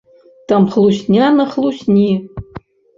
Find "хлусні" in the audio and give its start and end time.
1.55-2.09